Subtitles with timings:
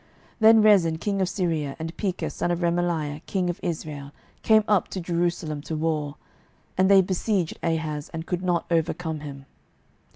[0.01, 0.07] 12:016:005
[0.39, 4.87] Then Rezin king of Syria and Pekah son of Remaliah king of Israel came up
[4.87, 6.15] to Jerusalem to war:
[6.75, 9.45] and they besieged Ahaz, but could not overcome him.